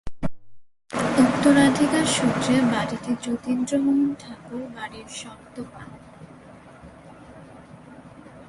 [1.23, 5.89] উত্তরাধিকার সূত্রে বাড়িটি যতীন্দ্রমোহন ঠাকুর বাড়ির স্বত্ব পান।